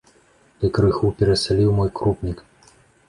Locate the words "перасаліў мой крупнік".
1.19-2.37